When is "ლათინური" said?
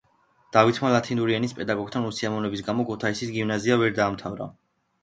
0.95-1.35